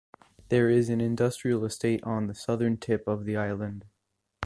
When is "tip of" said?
2.77-3.23